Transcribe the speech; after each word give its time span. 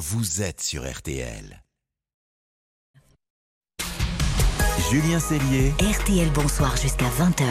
vous 0.00 0.40
êtes 0.40 0.62
sur 0.62 0.90
RTL. 0.90 1.62
Julien 4.90 5.20
Cellier. 5.20 5.72
RTL 5.78 6.28
Bonsoir 6.30 6.76
jusqu'à 6.76 7.04
20h. 7.04 7.44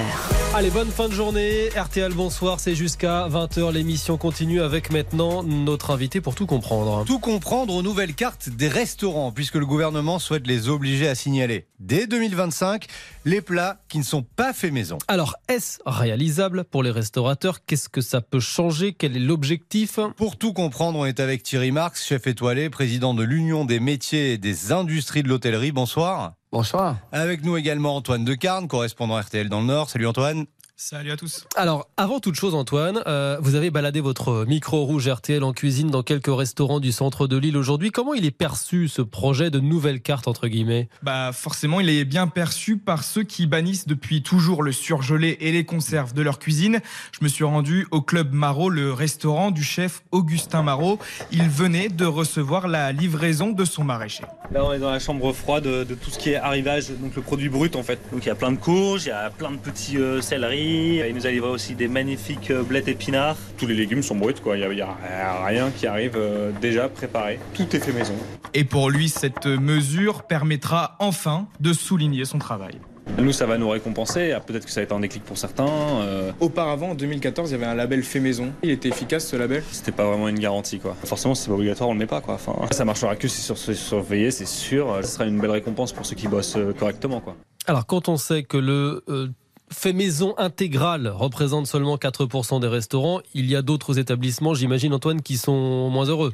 Allez, 0.53 0.69
bonne 0.71 0.89
fin 0.89 1.07
de 1.07 1.13
journée. 1.13 1.69
RTL 1.69 2.11
Bonsoir, 2.11 2.59
c'est 2.59 2.75
jusqu'à 2.75 3.29
20h. 3.29 3.71
L'émission 3.71 4.17
continue 4.17 4.61
avec 4.61 4.91
maintenant 4.91 5.41
notre 5.41 5.91
invité 5.91 6.19
pour 6.19 6.35
tout 6.35 6.45
comprendre. 6.45 7.05
Tout 7.05 7.19
comprendre 7.19 7.73
aux 7.73 7.81
nouvelles 7.81 8.13
cartes 8.13 8.49
des 8.49 8.67
restaurants, 8.67 9.31
puisque 9.31 9.55
le 9.55 9.65
gouvernement 9.65 10.19
souhaite 10.19 10.47
les 10.47 10.67
obliger 10.67 11.07
à 11.07 11.15
signaler 11.15 11.67
dès 11.79 12.07
2025 12.07 12.87
les 13.23 13.39
plats 13.39 13.77
qui 13.87 13.99
ne 13.99 14.03
sont 14.03 14.23
pas 14.23 14.51
faits 14.51 14.73
maison. 14.73 14.97
Alors, 15.07 15.37
est-ce 15.47 15.79
réalisable 15.85 16.65
pour 16.65 16.83
les 16.83 16.91
restaurateurs? 16.91 17.63
Qu'est-ce 17.65 17.87
que 17.87 18.01
ça 18.01 18.19
peut 18.19 18.41
changer? 18.41 18.91
Quel 18.91 19.15
est 19.15 19.21
l'objectif? 19.21 19.97
Pour 20.17 20.37
tout 20.37 20.51
comprendre, 20.51 20.99
on 20.99 21.05
est 21.05 21.21
avec 21.21 21.43
Thierry 21.43 21.71
Marx, 21.71 22.05
chef 22.05 22.27
étoilé, 22.27 22.69
président 22.69 23.13
de 23.13 23.23
l'Union 23.23 23.63
des 23.63 23.79
métiers 23.79 24.33
et 24.33 24.37
des 24.37 24.73
industries 24.73 25.23
de 25.23 25.29
l'hôtellerie. 25.29 25.71
Bonsoir. 25.71 26.33
Bonsoir. 26.51 26.97
Avec 27.11 27.43
nous 27.43 27.57
également 27.57 27.95
Antoine 27.95 28.25
Decarne, 28.25 28.67
correspondant 28.67 29.19
RTL 29.19 29.49
dans 29.49 29.59
le 29.59 29.67
Nord. 29.67 29.91
Salut 29.91 30.07
Antoine. 30.07 30.47
Salut 30.81 31.11
à 31.11 31.17
tous. 31.17 31.45
Alors, 31.57 31.89
avant 31.97 32.21
toute 32.21 32.35
chose, 32.35 32.55
Antoine, 32.55 33.03
euh, 33.05 33.37
vous 33.41 33.55
avez 33.55 33.69
baladé 33.69 33.99
votre 33.99 34.45
micro 34.45 34.85
rouge 34.85 35.09
RTL 35.09 35.43
en 35.43 35.51
cuisine 35.51 35.89
dans 35.89 36.03
quelques 36.03 36.33
restaurants 36.33 36.79
du 36.79 36.93
centre 36.93 37.27
de 37.27 37.35
l'île 37.35 37.57
aujourd'hui. 37.57 37.91
Comment 37.91 38.13
il 38.13 38.25
est 38.25 38.31
perçu 38.31 38.87
ce 38.87 39.01
projet 39.01 39.51
de 39.51 39.59
nouvelle 39.59 39.99
carte 39.99 40.29
entre 40.29 40.47
guillemets? 40.47 40.87
Bah 41.03 41.31
forcément, 41.33 41.81
il 41.81 41.89
est 41.89 42.05
bien 42.05 42.27
perçu 42.27 42.77
par 42.77 43.03
ceux 43.03 43.23
qui 43.23 43.45
bannissent 43.45 43.87
depuis 43.87 44.23
toujours 44.23 44.63
le 44.63 44.71
surgelé 44.71 45.37
et 45.41 45.51
les 45.51 45.65
conserves 45.65 46.13
de 46.13 46.21
leur 46.21 46.39
cuisine. 46.39 46.79
Je 47.11 47.25
me 47.25 47.27
suis 47.27 47.43
rendu 47.43 47.85
au 47.91 48.01
club 48.01 48.31
Marot, 48.31 48.69
le 48.69 48.93
restaurant 48.93 49.51
du 49.51 49.63
chef 49.63 50.03
Augustin 50.11 50.63
Marot. 50.63 50.97
Il 51.33 51.49
venait 51.49 51.89
de 51.89 52.05
recevoir 52.05 52.69
la 52.69 52.93
livraison 52.93 53.49
de 53.51 53.65
son 53.65 53.83
maraîcher. 53.83 54.23
Là, 54.49 54.63
on 54.63 54.71
est 54.71 54.79
dans 54.79 54.91
la 54.91 54.99
chambre 54.99 55.33
froide 55.33 55.65
de, 55.65 55.83
tout 55.93 56.09
ce 56.09 56.17
qui 56.17 56.29
est 56.29 56.37
arrivage, 56.37 56.89
donc 57.01 57.17
le 57.17 57.21
produit 57.21 57.49
brut 57.49 57.75
en 57.75 57.83
fait. 57.83 57.99
Donc 58.13 58.23
il 58.23 58.27
y 58.27 58.31
a 58.31 58.35
plein 58.35 58.53
de 58.53 58.57
courges, 58.57 59.03
il 59.07 59.09
y 59.09 59.11
a 59.11 59.29
plein 59.29 59.51
de 59.51 59.57
petits 59.57 59.97
euh, 59.97 60.21
Il 60.69 61.15
nous 61.15 61.25
a 61.25 61.31
livré 61.31 61.49
aussi 61.49 61.75
des 61.75 61.87
magnifiques 61.87 62.51
euh, 62.51 62.63
blettes 62.63 62.87
épinards. 62.87 63.37
Tous 63.57 63.67
les 63.67 63.75
légumes 63.75 64.03
sont 64.03 64.15
bruts, 64.15 64.33
quoi. 64.41 64.57
Il 64.57 64.69
n'y 64.69 64.81
a, 64.81 64.87
a, 64.87 65.45
rien 65.45 65.71
qui 65.71 65.87
arrive 65.87 66.13
euh, 66.15 66.51
déjà 66.61 66.89
préparé. 66.89 67.39
Tout 67.53 67.75
est 67.75 67.79
fait 67.79 67.93
maison. 67.93 68.13
Et 68.53 68.63
pour 68.63 68.89
lui, 68.89 69.09
cette 69.09 69.45
mesure 69.45 70.23
permettra 70.23 70.95
enfin 70.99 71.47
de 71.59 71.73
souligner 71.73 72.25
son 72.25 72.39
travail. 72.39 72.79
Nous, 73.17 73.33
ça 73.33 73.45
va 73.45 73.57
nous 73.57 73.69
récompenser. 73.69 74.31
Ah, 74.31 74.39
Peut-être 74.39 74.65
que 74.65 74.71
ça 74.71 74.79
va 74.79 74.83
être 74.83 74.93
un 74.93 74.99
déclic 74.99 75.23
pour 75.23 75.37
certains. 75.37 75.67
Euh, 75.67 76.31
Auparavant, 76.39 76.91
en 76.91 76.95
2014, 76.95 77.49
il 77.49 77.53
y 77.53 77.55
avait 77.55 77.65
un 77.65 77.75
label 77.75 78.03
fait 78.03 78.19
maison. 78.19 78.51
Il 78.63 78.69
était 78.69 78.89
efficace 78.89 79.27
ce 79.27 79.35
label? 79.35 79.63
C'était 79.71 79.91
pas 79.91 80.05
vraiment 80.05 80.29
une 80.29 80.39
garantie, 80.39 80.79
quoi. 80.79 80.95
Forcément, 81.03 81.35
si 81.35 81.43
c'est 81.43 81.49
pas 81.49 81.55
obligatoire, 81.55 81.89
on 81.89 81.93
le 81.93 81.99
met 81.99 82.05
pas, 82.05 82.21
quoi. 82.21 82.35
Enfin, 82.35 82.53
ça 82.71 82.85
marchera 82.85 83.15
que 83.15 83.27
si 83.27 83.41
sur 83.41 83.57
surveillé, 83.57 84.31
c'est 84.31 84.47
sûr. 84.47 84.99
Ce 85.01 85.07
sera 85.07 85.25
une 85.25 85.39
belle 85.39 85.51
récompense 85.51 85.91
pour 85.91 86.05
ceux 86.05 86.15
qui 86.15 86.27
bossent 86.27 86.55
euh, 86.55 86.73
correctement, 86.73 87.19
quoi. 87.19 87.35
Alors, 87.67 87.85
quand 87.85 88.09
on 88.09 88.17
sait 88.17 88.43
que 88.43 88.57
le 88.57 89.03
euh, 89.09 89.27
fait 89.71 89.93
maison 89.93 90.33
intégral 90.37 91.07
représente 91.07 91.67
seulement 91.67 91.97
4% 91.97 92.59
des 92.59 92.67
restaurants, 92.67 93.21
il 93.33 93.45
y 93.49 93.55
a 93.55 93.61
d'autres 93.61 93.99
établissements, 93.99 94.53
j'imagine 94.53 94.93
Antoine, 94.93 95.21
qui 95.21 95.37
sont 95.37 95.89
moins 95.89 96.05
heureux. 96.05 96.33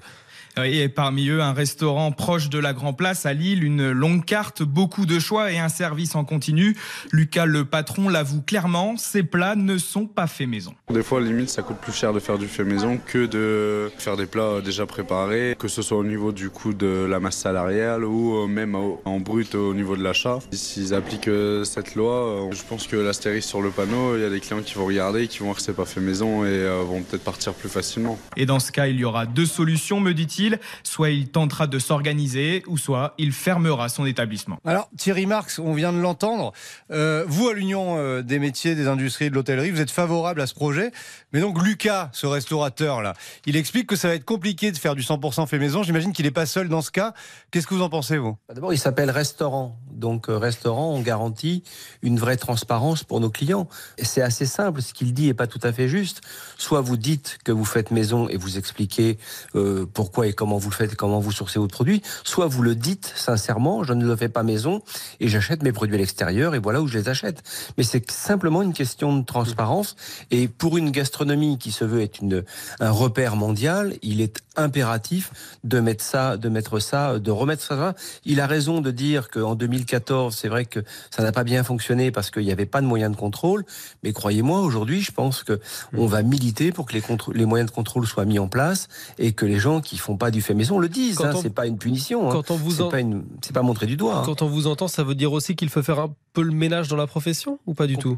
Et 0.63 0.87
parmi 0.87 1.27
eux, 1.27 1.41
un 1.41 1.51
restaurant 1.51 2.11
proche 2.13 2.49
de 2.49 2.59
la 2.59 2.71
Grand 2.71 2.93
Place 2.93 3.25
à 3.25 3.33
Lille, 3.33 3.63
une 3.63 3.91
longue 3.91 4.23
carte, 4.23 4.63
beaucoup 4.63 5.05
de 5.05 5.19
choix 5.19 5.51
et 5.51 5.59
un 5.59 5.67
service 5.67 6.15
en 6.15 6.23
continu. 6.23 6.77
Lucas, 7.11 7.45
le 7.45 7.65
patron, 7.65 8.07
l'avoue 8.07 8.41
clairement, 8.41 8.95
ces 8.95 9.23
plats 9.23 9.55
ne 9.55 9.77
sont 9.77 10.05
pas 10.05 10.27
faits 10.27 10.47
maison. 10.47 10.73
Des 10.89 11.03
fois, 11.03 11.19
limite, 11.19 11.49
ça 11.49 11.61
coûte 11.61 11.77
plus 11.77 11.91
cher 11.91 12.13
de 12.13 12.19
faire 12.19 12.37
du 12.37 12.47
fait 12.47 12.63
maison 12.63 12.97
que 13.05 13.25
de 13.25 13.91
faire 13.97 14.15
des 14.15 14.27
plats 14.27 14.61
déjà 14.63 14.85
préparés, 14.85 15.57
que 15.59 15.67
ce 15.67 15.81
soit 15.81 15.97
au 15.97 16.05
niveau 16.05 16.31
du 16.31 16.49
coût 16.49 16.73
de 16.73 17.05
la 17.09 17.19
masse 17.19 17.37
salariale 17.37 18.05
ou 18.05 18.47
même 18.47 18.75
en 18.75 19.19
brut 19.19 19.55
au 19.55 19.73
niveau 19.73 19.97
de 19.97 20.03
l'achat. 20.03 20.39
S'ils 20.51 20.93
appliquent 20.93 21.29
cette 21.65 21.95
loi, 21.95 22.49
je 22.51 22.61
pense 22.63 22.87
que 22.87 22.95
l'astérisque 22.95 23.49
sur 23.49 23.61
le 23.61 23.71
panneau, 23.71 24.15
il 24.15 24.21
y 24.21 24.25
a 24.25 24.29
des 24.29 24.39
clients 24.39 24.61
qui 24.61 24.75
vont 24.75 24.85
regarder, 24.85 25.27
qui 25.27 25.39
vont 25.39 25.45
voir 25.45 25.57
que 25.57 25.63
c'est 25.63 25.75
pas 25.75 25.85
fait 25.85 25.99
maison 25.99 26.45
et 26.45 26.65
vont 26.85 27.01
peut-être 27.01 27.23
partir 27.23 27.53
plus 27.53 27.69
facilement. 27.69 28.17
Et 28.37 28.45
dans 28.45 28.59
ce 28.59 28.71
cas, 28.71 28.87
il 28.87 28.97
y 28.97 29.03
aura 29.03 29.25
deux 29.25 29.45
solutions, 29.45 29.99
me 29.99 30.13
dit-il. 30.13 30.44
Soit 30.83 31.11
il 31.11 31.29
tentera 31.29 31.67
de 31.67 31.79
s'organiser, 31.79 32.63
ou 32.67 32.77
soit 32.77 33.13
il 33.17 33.31
fermera 33.31 33.89
son 33.89 34.05
établissement. 34.05 34.57
Alors, 34.65 34.89
Thierry 34.97 35.25
Marx, 35.25 35.59
on 35.59 35.73
vient 35.73 35.93
de 35.93 35.99
l'entendre. 35.99 36.53
Euh, 36.91 37.25
vous, 37.27 37.49
à 37.49 37.53
l'Union 37.53 37.97
euh, 37.97 38.21
des 38.21 38.39
métiers, 38.39 38.75
des 38.75 38.87
industries 38.87 39.25
et 39.25 39.29
de 39.29 39.35
l'hôtellerie, 39.35 39.71
vous 39.71 39.81
êtes 39.81 39.91
favorable 39.91 40.41
à 40.41 40.47
ce 40.47 40.53
projet. 40.53 40.91
Mais 41.33 41.39
donc, 41.39 41.61
Lucas, 41.61 42.09
ce 42.13 42.27
restaurateur-là, 42.27 43.13
il 43.45 43.55
explique 43.55 43.87
que 43.87 43.95
ça 43.95 44.07
va 44.07 44.15
être 44.15 44.25
compliqué 44.25 44.71
de 44.71 44.77
faire 44.77 44.95
du 44.95 45.01
100% 45.01 45.47
fait 45.47 45.59
maison. 45.59 45.83
J'imagine 45.83 46.13
qu'il 46.13 46.25
n'est 46.25 46.31
pas 46.31 46.45
seul 46.45 46.69
dans 46.69 46.81
ce 46.81 46.91
cas. 46.91 47.13
Qu'est-ce 47.51 47.67
que 47.67 47.73
vous 47.73 47.81
en 47.81 47.89
pensez, 47.89 48.17
vous? 48.17 48.37
D'abord, 48.53 48.73
il 48.73 48.79
s'appelle 48.79 49.11
restaurant. 49.11 49.77
Donc, 49.91 50.29
euh, 50.29 50.37
restaurant, 50.37 50.93
on 50.93 51.01
garantit 51.01 51.63
une 52.01 52.19
vraie 52.19 52.37
transparence 52.37 53.03
pour 53.03 53.19
nos 53.19 53.29
clients. 53.29 53.67
Et 53.97 54.05
c'est 54.05 54.21
assez 54.21 54.45
simple. 54.45 54.81
Ce 54.81 54.93
qu'il 54.93 55.13
dit 55.13 55.27
n'est 55.27 55.33
pas 55.33 55.47
tout 55.47 55.59
à 55.63 55.71
fait 55.71 55.87
juste. 55.87 56.21
Soit 56.57 56.81
vous 56.81 56.97
dites 56.97 57.37
que 57.43 57.51
vous 57.51 57.65
faites 57.65 57.91
maison 57.91 58.27
et 58.29 58.37
vous 58.37 58.57
expliquez 58.57 59.17
euh, 59.55 59.85
pourquoi 59.91 60.27
et 60.27 60.33
comment 60.35 60.57
vous 60.57 60.69
le 60.69 60.75
faites, 60.75 60.95
comment 60.95 61.19
vous 61.19 61.31
sourcez 61.31 61.59
votre 61.59 61.73
produit. 61.73 62.01
Soit 62.23 62.47
vous 62.47 62.61
le 62.61 62.75
dites 62.75 63.13
sincèrement, 63.15 63.83
je 63.83 63.93
ne 63.93 64.05
le 64.05 64.15
fais 64.15 64.29
pas 64.29 64.43
maison 64.43 64.81
et 65.19 65.27
j'achète 65.27 65.63
mes 65.63 65.71
produits 65.71 65.95
à 65.95 65.99
l'extérieur 65.99 66.55
et 66.55 66.59
voilà 66.59 66.81
où 66.81 66.87
je 66.87 66.97
les 66.97 67.09
achète. 67.09 67.41
Mais 67.77 67.83
c'est 67.83 68.11
simplement 68.11 68.61
une 68.61 68.73
question 68.73 69.17
de 69.17 69.23
transparence. 69.25 69.95
Et 70.31 70.47
pour 70.47 70.77
une 70.77 70.91
gastronomie 70.91 71.57
qui 71.57 71.71
se 71.71 71.85
veut 71.85 72.01
être 72.01 72.21
une, 72.21 72.43
un 72.79 72.91
repère 72.91 73.35
mondial, 73.35 73.95
il 74.01 74.21
est 74.21 74.39
impératif 74.55 75.31
de 75.63 75.79
mettre 75.79 76.03
ça, 76.03 76.37
de 76.37 76.49
mettre 76.49 76.79
ça, 76.79 77.19
de 77.19 77.31
remettre 77.31 77.63
ça. 77.63 77.95
Il 78.23 78.39
a 78.39 78.47
raison 78.47 78.81
de 78.81 78.91
dire 78.91 79.29
qu'en 79.29 79.55
2014, 79.55 80.35
c'est 80.35 80.47
vrai 80.47 80.65
que 80.65 80.79
ça 81.09 81.23
n'a 81.23 81.31
pas 81.31 81.43
bien 81.43 81.63
fonctionné 81.63 82.11
parce 82.11 82.31
qu'il 82.31 82.43
n'y 82.43 82.51
avait 82.51 82.65
pas 82.65 82.81
de 82.81 82.87
moyens 82.87 83.11
de 83.11 83.17
contrôle. 83.17 83.65
Mais 84.03 84.13
croyez-moi, 84.13 84.61
aujourd'hui, 84.61 85.01
je 85.01 85.11
pense 85.11 85.43
que 85.43 85.59
on 85.93 86.07
va 86.07 86.23
militer 86.23 86.71
pour 86.71 86.85
que 86.85 86.93
les, 86.93 87.03
les 87.33 87.45
moyens 87.45 87.69
de 87.69 87.75
contrôle 87.75 88.05
soient 88.05 88.25
mis 88.25 88.39
en 88.39 88.47
place 88.47 88.87
et 89.17 89.33
que 89.33 89.45
les 89.45 89.59
gens 89.59 89.81
qui 89.81 89.97
font 89.97 90.17
pas 90.17 90.24
du 90.31 90.41
fait 90.41 90.53
maison 90.53 90.79
le 90.79 90.89
disent. 90.89 91.21
Hein. 91.21 91.33
C'est 91.41 91.53
pas 91.53 91.67
une 91.67 91.77
punition. 91.77 92.29
Quand 92.29 92.51
on 92.51 92.55
vous 92.55 92.71
c'est 92.71 92.81
en... 92.81 92.89
pas 92.89 92.99
une... 92.99 93.25
c'est 93.41 93.53
pas 93.53 93.61
montré 93.61 93.85
du 93.85 93.97
doigt. 93.97 94.23
Quand 94.25 94.41
on 94.41 94.47
vous 94.47 94.67
entend, 94.67 94.87
ça 94.87 95.03
veut 95.03 95.15
dire 95.15 95.33
aussi 95.33 95.55
qu'il 95.55 95.69
faut 95.69 95.83
faire 95.83 95.99
un 95.99 96.13
peu 96.33 96.41
le 96.41 96.51
ménage 96.51 96.87
dans 96.87 96.95
la 96.95 97.07
profession 97.07 97.59
ou 97.65 97.73
pas 97.73 97.87
du 97.87 97.97
tout? 97.97 98.17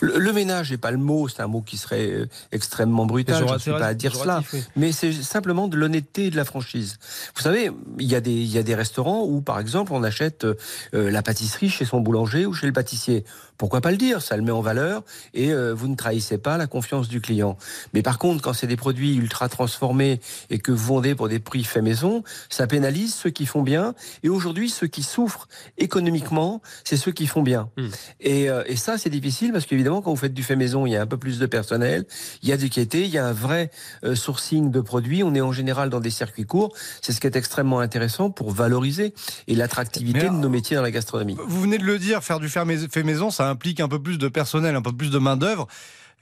Le, 0.00 0.18
le, 0.18 0.32
ménage 0.32 0.70
n'est 0.70 0.78
pas 0.78 0.90
le 0.90 0.98
mot, 0.98 1.28
c'est 1.28 1.42
un 1.42 1.46
mot 1.46 1.62
qui 1.62 1.76
serait 1.76 2.10
euh, 2.10 2.28
extrêmement 2.50 3.06
brutal. 3.06 3.44
Je 3.46 3.52
ne 3.52 3.58
suis 3.58 3.70
pas 3.70 3.86
à 3.86 3.94
dire 3.94 4.14
cela, 4.14 4.42
oui. 4.52 4.62
mais 4.76 4.92
c'est 4.92 5.12
simplement 5.12 5.68
de 5.68 5.76
l'honnêteté 5.76 6.26
et 6.26 6.30
de 6.30 6.36
la 6.36 6.44
franchise. 6.44 6.98
Vous 7.34 7.42
savez, 7.42 7.70
il 7.98 8.06
y 8.06 8.14
a 8.14 8.20
des 8.20 8.32
il 8.32 8.52
y 8.52 8.58
a 8.58 8.62
des 8.62 8.74
restaurants 8.74 9.24
où 9.24 9.40
par 9.40 9.58
exemple 9.58 9.92
on 9.92 10.02
achète 10.02 10.44
euh, 10.44 10.54
la 10.92 11.22
pâtisserie 11.22 11.70
chez 11.70 11.84
son 11.84 12.00
boulanger 12.00 12.46
ou 12.46 12.54
chez 12.54 12.66
le 12.66 12.72
pâtissier. 12.72 13.24
Pourquoi 13.62 13.80
pas 13.80 13.92
le 13.92 13.96
dire? 13.96 14.22
Ça 14.22 14.36
le 14.36 14.42
met 14.42 14.50
en 14.50 14.60
valeur 14.60 15.04
et 15.34 15.52
euh, 15.52 15.72
vous 15.72 15.86
ne 15.86 15.94
trahissez 15.94 16.36
pas 16.36 16.56
la 16.56 16.66
confiance 16.66 17.08
du 17.08 17.20
client. 17.20 17.56
Mais 17.92 18.02
par 18.02 18.18
contre, 18.18 18.42
quand 18.42 18.52
c'est 18.52 18.66
des 18.66 18.74
produits 18.76 19.14
ultra 19.14 19.48
transformés 19.48 20.20
et 20.50 20.58
que 20.58 20.72
vous 20.72 20.84
vendez 20.84 21.14
pour 21.14 21.28
des 21.28 21.38
prix 21.38 21.62
faits 21.62 21.84
maison, 21.84 22.24
ça 22.48 22.66
pénalise 22.66 23.14
ceux 23.14 23.30
qui 23.30 23.46
font 23.46 23.62
bien. 23.62 23.94
Et 24.24 24.28
aujourd'hui, 24.28 24.68
ceux 24.68 24.88
qui 24.88 25.04
souffrent 25.04 25.46
économiquement, 25.78 26.60
c'est 26.82 26.96
ceux 26.96 27.12
qui 27.12 27.28
font 27.28 27.42
bien. 27.42 27.70
Mmh. 27.76 27.88
Et, 28.20 28.50
euh, 28.50 28.64
et, 28.66 28.74
ça, 28.74 28.98
c'est 28.98 29.10
difficile 29.10 29.52
parce 29.52 29.61
qu'évidemment, 29.66 30.02
quand 30.02 30.10
vous 30.10 30.16
faites 30.16 30.34
du 30.34 30.42
fait 30.42 30.56
maison, 30.56 30.86
il 30.86 30.92
y 30.92 30.96
a 30.96 31.02
un 31.02 31.06
peu 31.06 31.16
plus 31.16 31.38
de 31.38 31.46
personnel, 31.46 32.04
il 32.42 32.48
y 32.48 32.52
a 32.52 32.56
du 32.56 32.70
qualité, 32.70 33.02
il 33.04 33.10
y 33.10 33.18
a 33.18 33.26
un 33.26 33.32
vrai 33.32 33.70
euh, 34.04 34.14
sourcing 34.14 34.70
de 34.70 34.80
produits. 34.80 35.22
On 35.22 35.34
est 35.34 35.40
en 35.40 35.52
général 35.52 35.90
dans 35.90 36.00
des 36.00 36.10
circuits 36.10 36.46
courts. 36.46 36.72
C'est 37.00 37.12
ce 37.12 37.20
qui 37.20 37.26
est 37.26 37.36
extrêmement 37.36 37.80
intéressant 37.80 38.30
pour 38.30 38.50
valoriser 38.50 39.14
et 39.48 39.54
l'attractivité 39.54 40.28
de 40.28 40.34
nos 40.34 40.48
métiers 40.48 40.76
dans 40.76 40.82
la 40.82 40.90
gastronomie. 40.90 41.36
Vous 41.46 41.60
venez 41.60 41.78
de 41.78 41.84
le 41.84 41.98
dire, 41.98 42.22
faire 42.22 42.40
du 42.40 42.48
fait 42.48 43.02
maison, 43.02 43.30
ça 43.30 43.48
implique 43.48 43.80
un 43.80 43.88
peu 43.88 44.00
plus 44.00 44.18
de 44.18 44.28
personnel, 44.28 44.76
un 44.76 44.82
peu 44.82 44.92
plus 44.92 45.10
de 45.10 45.18
main-d'œuvre. 45.18 45.66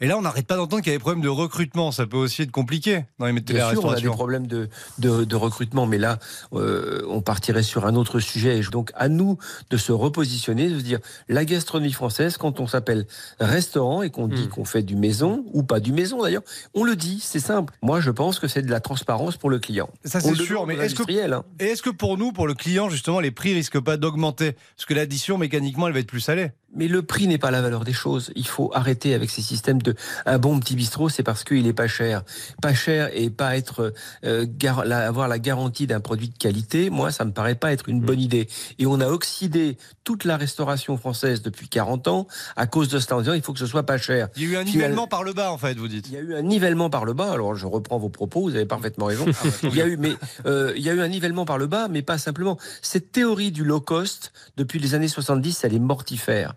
Et 0.02 0.06
là, 0.06 0.16
on 0.16 0.22
n'arrête 0.22 0.46
pas 0.46 0.56
d'entendre 0.56 0.82
qu'il 0.82 0.92
y 0.92 0.94
a 0.94 0.98
des 0.98 1.00
problèmes 1.00 1.22
de 1.22 1.28
recrutement. 1.28 1.92
Ça 1.92 2.06
peut 2.06 2.16
aussi 2.16 2.42
être 2.42 2.50
compliqué 2.50 3.04
dans 3.18 3.26
les 3.26 3.32
métiers 3.32 3.54
de 3.54 3.58
la 3.58 3.66
sûr, 3.66 3.76
restauration. 3.76 4.08
On 4.08 4.08
a 4.08 4.12
des 4.12 4.16
problèmes 4.16 4.46
de, 4.46 4.68
de, 4.98 5.24
de 5.24 5.36
recrutement, 5.36 5.86
mais 5.86 5.98
là, 5.98 6.18
euh, 6.54 7.02
on 7.08 7.20
partirait 7.20 7.62
sur 7.62 7.86
un 7.86 7.94
autre 7.94 8.18
sujet. 8.18 8.60
Donc, 8.72 8.92
à 8.94 9.08
nous 9.08 9.36
de 9.68 9.76
se 9.76 9.92
repositionner, 9.92 10.70
de 10.70 10.78
se 10.78 10.84
dire 10.84 11.00
la 11.28 11.44
gastronomie 11.44 11.92
française, 11.92 12.38
quand 12.38 12.60
on 12.60 12.66
s'appelle 12.66 13.06
restaurant 13.40 14.02
et 14.02 14.10
qu'on 14.10 14.26
dit 14.26 14.44
mmh. 14.44 14.48
qu'on 14.48 14.64
fait 14.64 14.82
du 14.82 14.96
maison 14.96 15.44
ou 15.52 15.62
pas 15.62 15.80
du 15.80 15.92
maison 15.92 16.22
d'ailleurs, 16.22 16.42
on 16.72 16.84
le 16.84 16.96
dit, 16.96 17.20
c'est 17.22 17.40
simple. 17.40 17.74
Moi, 17.82 18.00
je 18.00 18.10
pense 18.10 18.38
que 18.38 18.48
c'est 18.48 18.62
de 18.62 18.70
la 18.70 18.80
transparence 18.80 19.36
pour 19.36 19.50
le 19.50 19.58
client. 19.58 19.90
Ça, 20.04 20.20
c'est 20.20 20.34
sûr. 20.34 20.66
Mais 20.66 20.76
est-ce 20.76 20.94
que, 20.94 21.32
hein. 21.32 21.44
est-ce 21.58 21.82
que 21.82 21.90
pour 21.90 22.16
nous, 22.16 22.32
pour 22.32 22.46
le 22.46 22.54
client, 22.54 22.88
justement, 22.88 23.20
les 23.20 23.30
prix 23.30 23.52
risquent 23.52 23.80
pas 23.80 23.98
d'augmenter? 23.98 24.52
Parce 24.76 24.86
que 24.86 24.94
l'addition, 24.94 25.36
mécaniquement, 25.36 25.88
elle 25.88 25.92
va 25.92 26.00
être 26.00 26.06
plus 26.06 26.20
salée. 26.20 26.52
Mais 26.74 26.86
le 26.86 27.02
prix 27.02 27.26
n'est 27.26 27.38
pas 27.38 27.50
la 27.50 27.62
valeur 27.62 27.84
des 27.84 27.92
choses. 27.92 28.30
Il 28.36 28.46
faut 28.46 28.70
arrêter 28.74 29.14
avec 29.14 29.28
ces 29.30 29.42
systèmes 29.42 29.82
de 29.82 29.94
un 30.24 30.38
bon 30.38 30.60
petit 30.60 30.76
bistrot, 30.76 31.08
c'est 31.08 31.22
parce 31.24 31.42
qu'il 31.42 31.66
est 31.66 31.72
pas 31.72 31.88
cher. 31.88 32.22
Pas 32.62 32.74
cher 32.74 33.10
et 33.12 33.28
pas 33.28 33.56
être 33.56 33.92
euh, 34.24 34.46
gar- 34.48 34.84
la- 34.84 35.06
avoir 35.08 35.26
la 35.26 35.38
garantie 35.40 35.86
d'un 35.88 35.98
produit 36.00 36.28
de 36.28 36.38
qualité. 36.38 36.88
Moi, 36.90 37.10
ça 37.10 37.24
me 37.24 37.32
paraît 37.32 37.56
pas 37.56 37.72
être 37.72 37.88
une 37.88 38.00
bonne 38.00 38.20
idée. 38.20 38.48
Et 38.78 38.86
on 38.86 39.00
a 39.00 39.08
oxydé 39.08 39.78
toute 40.04 40.24
la 40.24 40.36
restauration 40.36 40.96
française 40.96 41.42
depuis 41.42 41.68
40 41.68 42.06
ans 42.08 42.26
à 42.56 42.66
cause 42.66 42.88
de 42.88 42.98
cela 43.00 43.16
en 43.16 43.20
disant 43.20 43.32
il 43.34 43.42
faut 43.42 43.52
que 43.52 43.58
ce 43.58 43.66
soit 43.66 43.84
pas 43.84 43.98
cher. 43.98 44.28
Il 44.36 44.42
y 44.42 44.46
a 44.46 44.48
eu 44.50 44.56
un 44.56 44.64
nivellement 44.64 45.06
par 45.08 45.24
le 45.24 45.32
bas, 45.32 45.50
en 45.52 45.58
fait, 45.58 45.76
vous 45.76 45.88
dites. 45.88 46.06
Il 46.08 46.14
y 46.14 46.16
a 46.18 46.20
eu 46.20 46.34
un 46.34 46.42
nivellement 46.42 46.88
par 46.88 47.04
le 47.04 47.14
bas. 47.14 47.32
Alors 47.32 47.54
je 47.56 47.66
reprends 47.66 47.98
vos 47.98 48.10
propos, 48.10 48.42
vous 48.42 48.54
avez 48.54 48.66
parfaitement 48.66 49.06
raison. 49.06 49.26
il 49.64 49.74
y 49.74 49.82
a 49.82 49.86
eu, 49.86 49.96
mais 49.96 50.12
euh, 50.46 50.72
il 50.76 50.82
y 50.82 50.88
a 50.88 50.92
eu 50.94 51.00
un 51.00 51.08
nivellement 51.08 51.44
par 51.44 51.58
le 51.58 51.66
bas, 51.66 51.88
mais 51.88 52.02
pas 52.02 52.18
simplement. 52.18 52.58
Cette 52.80 53.10
théorie 53.10 53.50
du 53.50 53.64
low 53.64 53.80
cost 53.80 54.32
depuis 54.56 54.78
les 54.78 54.94
années 54.94 55.08
70, 55.08 55.64
elle 55.64 55.74
est 55.74 55.78
mortifère. 55.80 56.54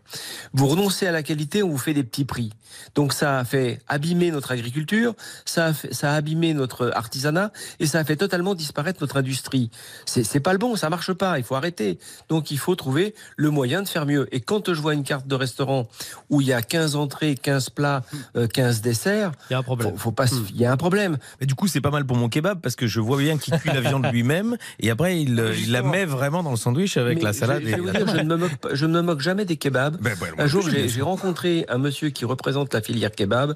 Vous 0.53 0.67
renoncez 0.67 1.07
à 1.07 1.11
la 1.11 1.23
qualité, 1.23 1.63
on 1.63 1.69
vous 1.69 1.77
fait 1.77 1.94
des 1.94 2.03
petits 2.03 2.25
prix. 2.25 2.51
Donc 2.95 3.13
ça 3.13 3.39
a 3.39 3.45
fait 3.45 3.79
abîmer 3.88 4.31
notre 4.31 4.51
agriculture, 4.51 5.13
ça 5.45 5.67
a, 5.67 5.73
fait- 5.73 5.94
ça 5.94 6.11
a 6.11 6.15
abîmé 6.15 6.53
notre 6.53 6.91
artisanat 6.95 7.51
et 7.79 7.85
ça 7.85 8.00
a 8.00 8.03
fait 8.03 8.15
totalement 8.15 8.55
disparaître 8.55 9.00
notre 9.01 9.17
industrie. 9.17 9.69
C'est 10.05 10.39
pas 10.39 10.51
le 10.53 10.59
bon, 10.59 10.75
ça 10.75 10.89
marche 10.89 11.13
pas. 11.13 11.38
Il 11.38 11.44
faut 11.44 11.55
arrêter. 11.55 11.97
Donc 12.29 12.51
il 12.51 12.57
faut 12.57 12.75
trouver 12.75 13.13
le 13.38 13.50
moyen 13.50 13.81
de 13.83 13.88
faire 13.88 14.05
mieux. 14.05 14.27
Et 14.31 14.41
quand 14.41 14.73
je 14.73 14.79
vois 14.81 14.94
une 14.94 15.03
carte 15.03 15.27
de 15.27 15.35
restaurant 15.35 15.88
où 16.29 16.41
il 16.41 16.47
y 16.47 16.53
a 16.53 16.61
15 16.61 16.95
entrées, 16.95 17.35
15 17.35 17.69
plats, 17.69 18.03
euh, 18.35 18.47
15 18.47 18.81
desserts, 18.81 19.31
Il 19.50 19.53
y 19.53 19.55
a 19.55 19.59
un 19.59 19.63
problème. 19.63 19.91
faut, 19.91 19.97
faut 19.97 20.11
pas, 20.11 20.27
se- 20.27 20.35
il 20.50 20.57
y 20.59 20.65
a 20.65 20.71
un 20.71 20.77
problème. 20.77 21.17
Mais 21.39 21.47
du 21.47 21.55
coup, 21.55 21.67
c'est 21.67 21.81
pas 21.81 21.91
mal 21.91 22.05
pour 22.05 22.17
mon 22.17 22.29
kebab 22.29 22.59
parce 22.61 22.75
que 22.75 22.88
je 22.88 23.00
vois 23.00 23.17
bien 23.17 23.38
qu'il 23.38 23.53
cuit 23.59 23.71
la 23.73 23.81
viande 23.81 24.05
lui-même 24.11 24.57
et 24.79 24.89
après 24.89 25.21
il, 25.21 25.39
euh, 25.39 25.53
il 25.55 25.71
la 25.71 25.81
met 25.83 26.05
vraiment 26.05 26.44
dans 26.44 26.51
le 26.51 26.57
sandwich 26.57 26.97
avec 26.97 27.19
Mais 27.19 27.23
la 27.23 27.33
salade. 27.33 27.61
Je, 27.63 27.67
vais 27.67 27.73
et 27.73 27.79
vous 27.79 27.85
la 27.88 27.91
dire, 27.94 28.01
je 28.07 28.11
tomate. 28.11 28.25
ne 28.25 28.35
me 28.35 28.38
moque, 28.38 28.55
pas- 28.57 28.69
je 28.73 28.85
ne 28.85 28.94
me 28.94 29.01
moque 29.01 29.21
jamais 29.21 29.45
des 29.45 29.57
kebabs. 29.57 29.93
Ben, 30.01 30.13
ben, 30.19 30.28
Un 30.38 30.48
jour, 30.48 30.63
j'ai 30.69 31.01
rencontré 31.01 31.66
un 31.69 31.78
monsieur 31.78 32.10
qui 32.10 32.25
représente 32.25 32.74
la 32.74 32.81
filière 32.81 33.12
kebab, 33.12 33.56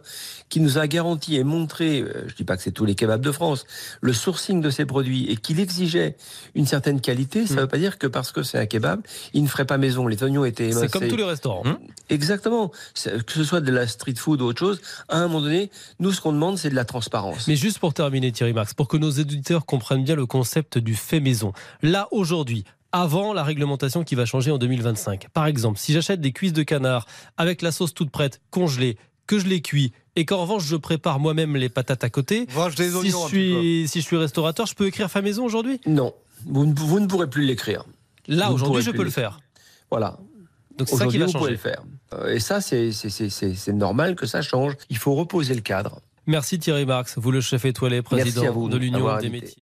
qui 0.50 0.60
nous 0.60 0.78
a 0.78 0.88
garanti 0.88 1.36
et 1.36 1.44
montré, 1.44 2.02
euh, 2.02 2.26
je 2.28 2.36
dis 2.36 2.44
pas 2.44 2.58
que 2.58 2.64
c'est 2.64 2.72
tous 2.72 2.86
les 2.86 2.96
kebabs 2.96 3.22
de 3.22 3.32
France, 3.32 3.66
le 4.02 4.14
sourcing 4.14 4.62
de 4.62 4.70
ses 4.70 4.86
produits 4.86 5.26
et 5.30 5.36
qu'il 5.38 5.60
exigeait 5.60 6.16
une 6.56 6.66
certaine 6.66 7.02
qualité. 7.02 7.46
Ça 7.48 7.56
ne 7.56 7.60
veut 7.62 7.68
pas 7.68 7.78
dire 7.78 7.98
que 7.98 8.08
parce 8.08 8.32
que 8.32 8.44
c'est 8.44 8.58
un 8.58 8.66
kebab, 8.66 9.02
il 9.34 9.44
ne 9.44 9.48
ferait 9.48 9.66
pas 9.66 9.78
maison. 9.78 10.08
Les 10.08 10.22
oignons 10.24 10.46
étaient 10.46 10.72
C'est 10.72 10.78
émincés. 10.80 10.88
comme 11.00 11.08
tous 11.08 11.16
les 11.18 11.24
restaurants. 11.24 11.64
Hum. 11.66 11.78
Exactement. 12.10 12.72
C'est- 12.94 13.26
Que 13.26 13.34
ce 13.34 13.44
soit 13.44 13.62
de 13.62 13.72
la 13.72 13.88
street 13.88 14.16
food 14.16 14.42
ou 14.42 14.46
autre 14.46 14.60
chose, 14.60 14.82
à 15.10 15.18
un 15.18 15.28
moment 15.28 15.42
donné, 15.42 15.70
nous, 16.00 16.12
ce 16.12 16.22
qu'on 16.22 16.32
demande, 16.34 16.58
c'est 16.58 16.70
de 16.70 16.76
la 16.76 16.86
transparence. 16.86 17.48
Mais 17.48 17.56
juste 17.56 17.80
pour 17.80 17.94
terminer, 17.94 18.32
Thierry 18.32 18.54
Marx, 18.54 18.74
pour 18.74 18.88
que 18.88 18.98
nos 18.98 19.10
éditeurs 19.10 19.66
comprennent 19.66 20.04
bien 20.04 20.16
le 20.16 20.26
concept 20.26 20.78
du 20.78 20.96
fait 20.96 21.20
maison. 21.20 21.54
Là, 21.82 22.08
aujourd'hui, 22.12 22.64
avant 22.92 23.34
la 23.34 23.44
réglementation 23.44 24.04
qui 24.04 24.16
va 24.16 24.26
changer 24.26 24.52
en 24.52 24.58
2025, 24.58 25.28
par 25.34 25.46
exemple, 25.46 25.78
si 25.80 25.94
j'achète 25.94 26.22
des 26.22 26.32
cuisses 26.32 26.54
de 26.54 26.64
canard 26.64 27.06
avec 27.38 27.62
la 27.62 27.72
sauce 27.72 27.94
toute 27.94 28.10
prête, 28.12 28.42
congelée, 28.52 28.98
que 29.28 29.40
je 29.40 29.46
les 29.48 29.62
cuis, 29.62 29.92
et 30.16 30.26
qu'en 30.26 30.38
revanche 30.42 30.64
je 30.66 30.76
prépare 30.76 31.20
moi-même 31.20 31.56
les 31.58 31.70
patates 31.70 32.04
à 32.04 32.10
côté, 32.10 32.46
des 32.78 32.90
si 32.90 33.10
je, 33.12 33.28
suis, 33.28 33.88
si 33.88 34.00
je 34.02 34.06
suis 34.06 34.18
restaurateur, 34.18 34.66
je 34.66 34.74
peux 34.74 34.88
écrire 34.88 35.12
fait 35.12 35.22
maison 35.22 35.44
aujourd'hui? 35.46 35.80
Non, 35.86 36.14
vous 36.46 36.66
ne, 36.66 36.74
vous 36.74 37.00
ne 37.00 37.08
pourrez 37.08 37.30
plus 37.30 37.46
l'écrire. 37.46 37.84
Là, 38.28 38.52
aujourd'hui, 38.52 38.82
je 38.84 38.92
peux 38.92 39.04
le 39.04 39.10
faire. 39.10 39.40
Voilà. 39.92 40.18
Donc 40.78 40.88
c'est 40.90 40.96
ça 40.96 41.08
qui 41.08 41.18
Aujourd'hui, 41.18 41.20
va 41.20 41.26
vous 41.26 41.32
pouvez 41.34 41.40
changer. 41.42 41.52
le 41.52 41.58
faire. 41.58 41.84
Euh, 42.14 42.34
Et 42.36 42.40
ça, 42.40 42.62
c'est 42.62 42.92
c'est- 42.92 43.10
c'est- 43.10 43.30
c'est- 43.30 43.56
c'est 43.56 43.74
normal 43.74 44.16
que 44.16 44.26
ça 44.28 44.42
change. 44.42 44.74
Il 44.90 44.98
faut 44.98 45.16
reposer 45.16 45.56
le 45.56 45.62
cadre. 45.62 46.02
Merci 46.28 46.60
Thierry 46.60 46.86
Marx, 46.86 47.18
vous 47.18 47.32
le 47.32 47.42
chef 47.42 47.66
étoilé, 47.66 47.98
Merci 47.98 48.32
président 48.32 48.48
à 48.48 48.52
vous 48.52 48.70
de 48.70 48.78
l'Union 48.78 49.06
des 49.06 49.12
invité. 49.28 49.30
métiers. 49.30 49.64